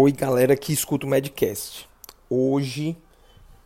[0.00, 1.90] Oi, galera que escuta o Medcast.
[2.30, 2.96] Hoje,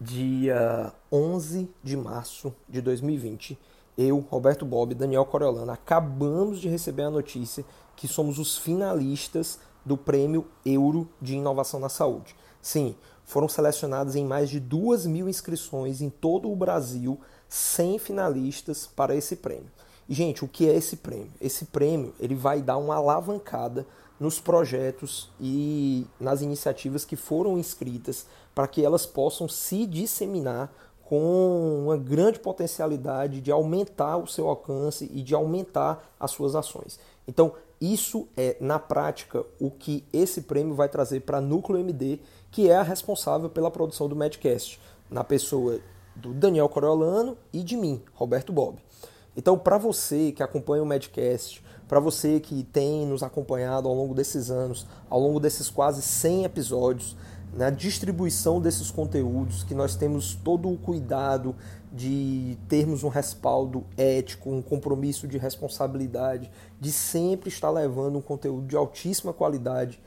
[0.01, 3.59] dia 11 de março de 2020,
[3.99, 9.59] eu, Roberto Bob e Daniel Coriolano acabamos de receber a notícia que somos os finalistas
[9.85, 12.35] do Prêmio Euro de Inovação na Saúde.
[12.63, 12.97] Sim,
[13.27, 19.15] foram selecionados em mais de duas mil inscrições em todo o Brasil 100 finalistas para
[19.15, 19.71] esse prêmio.
[20.09, 21.31] E, gente, o que é esse prêmio?
[21.39, 23.87] Esse prêmio ele vai dar uma alavancada
[24.23, 30.73] nos projetos e nas iniciativas que foram inscritas para que elas possam se disseminar
[31.05, 37.01] com uma grande potencialidade de aumentar o seu alcance e de aumentar as suas ações.
[37.27, 42.21] Então, isso é, na prática, o que esse prêmio vai trazer para a Núcleo MD,
[42.53, 44.81] que é a responsável pela produção do Medcast,
[45.11, 45.81] na pessoa
[46.15, 48.79] do Daniel Coriolano e de mim, Roberto Bob.
[49.37, 51.61] Então, para você que acompanha o Medcast,
[51.93, 56.45] para você que tem nos acompanhado ao longo desses anos, ao longo desses quase 100
[56.45, 57.15] episódios,
[57.53, 61.55] na distribuição desses conteúdos, que nós temos todo o cuidado
[61.93, 68.67] de termos um respaldo ético, um compromisso de responsabilidade, de sempre estar levando um conteúdo
[68.67, 70.01] de altíssima qualidade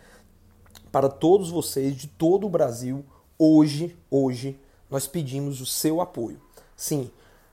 [0.92, 3.06] para todos vocês de todo o Brasil.
[3.38, 6.42] Hoje, hoje, nós pedimos o seu apoio.
[6.76, 7.12] Sim,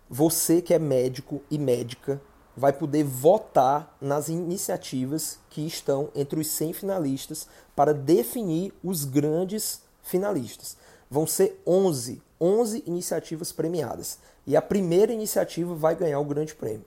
[0.08, 2.18] você que é médico e médica,
[2.56, 9.82] vai poder votar nas iniciativas que estão entre os 100 finalistas para definir os grandes
[10.02, 10.76] finalistas.
[11.10, 14.18] Vão ser 11, 11 iniciativas premiadas.
[14.46, 16.84] E a primeira iniciativa vai ganhar o grande prêmio.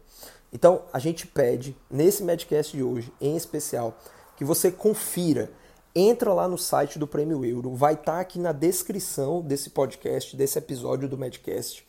[0.51, 3.97] Então, a gente pede, nesse Medcast de hoje, em especial,
[4.37, 5.51] que você confira.
[5.93, 10.35] Entra lá no site do Prêmio Euro, vai estar tá aqui na descrição desse podcast,
[10.35, 11.85] desse episódio do Medcast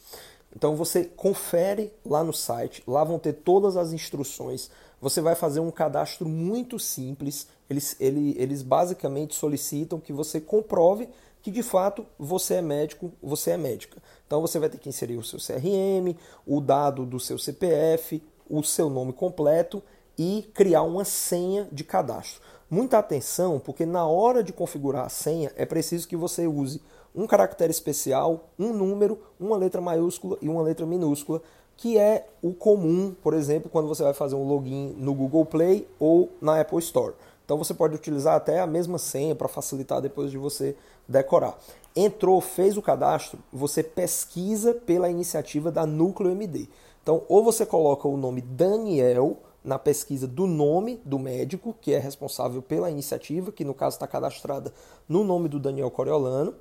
[0.54, 4.70] então você confere lá no site, lá vão ter todas as instruções.
[5.00, 7.46] Você vai fazer um cadastro muito simples.
[7.68, 11.08] Eles, ele, eles basicamente solicitam que você comprove
[11.42, 14.02] que de fato você é médico, você é médica.
[14.26, 16.16] Então você vai ter que inserir o seu CRM,
[16.46, 19.82] o dado do seu CPF, o seu nome completo
[20.18, 22.40] e criar uma senha de cadastro.
[22.68, 26.82] Muita atenção, porque na hora de configurar a senha é preciso que você use
[27.14, 31.40] um caractere especial, um número, uma letra maiúscula e uma letra minúscula,
[31.76, 35.86] que é o comum, por exemplo, quando você vai fazer um login no Google Play
[36.00, 37.14] ou na Apple Store.
[37.44, 40.74] Então você pode utilizar até a mesma senha para facilitar depois de você
[41.06, 41.56] decorar.
[41.94, 46.68] Entrou, fez o cadastro, você pesquisa pela iniciativa da Núcleo MD.
[47.00, 51.98] Então, ou você coloca o nome Daniel na pesquisa do nome do médico, que é
[51.98, 54.72] responsável pela iniciativa, que no caso está cadastrada
[55.08, 56.54] no nome do Daniel Coriolano,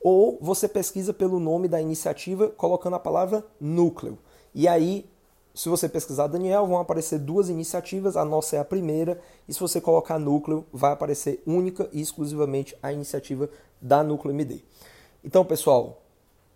[0.00, 4.18] ou você pesquisa pelo nome da iniciativa colocando a palavra núcleo.
[4.54, 5.06] E aí,
[5.54, 9.60] se você pesquisar Daniel, vão aparecer duas iniciativas, a nossa é a primeira, e se
[9.60, 13.50] você colocar núcleo, vai aparecer única e exclusivamente a iniciativa
[13.80, 14.62] da Núcleo MD.
[15.22, 16.02] Então, pessoal,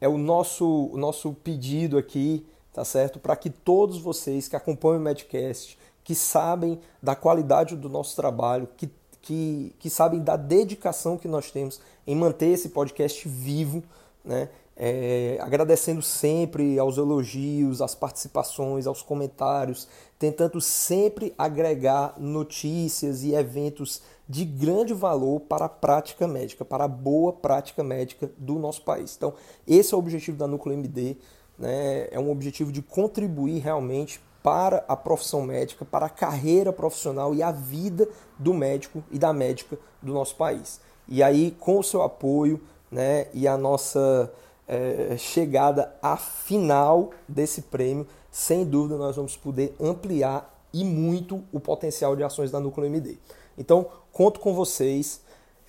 [0.01, 3.19] é o nosso, o nosso pedido aqui, tá certo?
[3.19, 8.69] Para que todos vocês que acompanham o Medcast, que sabem da qualidade do nosso trabalho,
[8.77, 8.91] que
[9.21, 13.83] que, que sabem da dedicação que nós temos em manter esse podcast vivo,
[14.25, 14.49] né?
[14.83, 19.87] É, agradecendo sempre aos elogios, às participações, aos comentários,
[20.19, 26.89] tentando sempre agregar notícias e eventos de grande valor para a prática médica, para a
[26.89, 29.15] boa prática médica do nosso país.
[29.15, 29.35] Então,
[29.69, 31.19] esse é o objetivo da Núcleo MD,
[31.59, 32.09] né?
[32.11, 37.43] é um objetivo de contribuir realmente para a profissão médica, para a carreira profissional e
[37.43, 38.09] a vida
[38.39, 40.81] do médico e da médica do nosso país.
[41.07, 44.33] E aí, com o seu apoio né, e a nossa
[44.67, 51.59] é, chegada à final desse prêmio, sem dúvida nós vamos poder ampliar e muito o
[51.59, 53.19] potencial de ações da Núcleo MD.
[53.59, 55.21] Então, conto com vocês.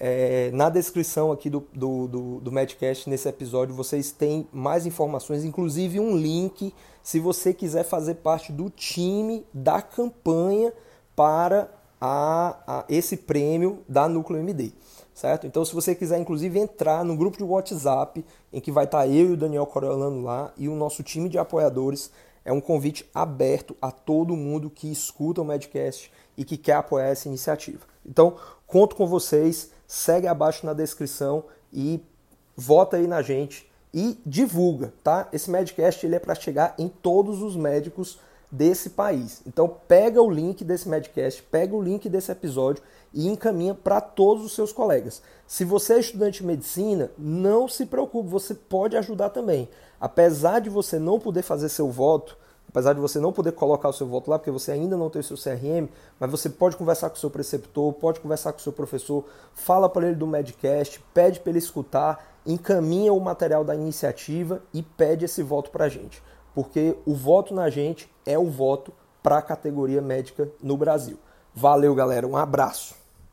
[0.03, 5.43] É, na descrição aqui do, do, do, do Medcast, nesse episódio, vocês têm mais informações,
[5.43, 6.73] inclusive um link
[7.03, 10.73] se você quiser fazer parte do time da campanha
[11.15, 11.69] para
[12.01, 14.71] a, a esse prêmio da Núcleo MD.
[15.13, 15.45] Certo?
[15.45, 19.29] Então, se você quiser, inclusive, entrar no grupo de WhatsApp, em que vai estar eu
[19.29, 22.09] e o Daniel Coriolano lá, e o nosso time de apoiadores,
[22.43, 27.09] é um convite aberto a todo mundo que escuta o Medcast e que quer apoiar
[27.09, 27.90] essa iniciativa.
[28.05, 31.43] Então, conto com vocês segue abaixo na descrição
[31.73, 32.01] e
[32.55, 35.27] vota aí na gente e divulga, tá?
[35.33, 38.17] Esse Medcast ele é para chegar em todos os médicos
[38.49, 39.41] desse país.
[39.45, 42.83] Então pega o link desse Medcast, pega o link desse episódio
[43.13, 45.21] e encaminha para todos os seus colegas.
[45.45, 49.67] Se você é estudante de medicina, não se preocupe, você pode ajudar também.
[49.99, 52.37] Apesar de você não poder fazer seu voto,
[52.69, 55.19] apesar de você não poder colocar o seu voto lá, porque você ainda não tem
[55.19, 58.61] o seu CRM, mas você pode conversar com o seu preceptor, pode conversar com o
[58.61, 63.75] seu professor, fala para ele do Medcast, pede para ele escutar, encaminha o material da
[63.75, 66.23] iniciativa e pede esse voto para a gente.
[66.55, 71.17] Porque o voto na gente é o voto para a categoria médica no Brasil.
[71.53, 72.27] Valeu, galera.
[72.27, 73.00] Um abraço.